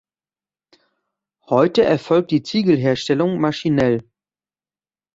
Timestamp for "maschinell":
3.39-4.01